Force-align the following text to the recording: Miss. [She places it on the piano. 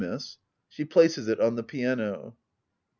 Miss. 0.03 0.39
[She 0.67 0.83
places 0.83 1.27
it 1.27 1.39
on 1.39 1.57
the 1.57 1.61
piano. 1.61 2.35